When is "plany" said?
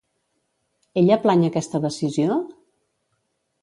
1.27-1.45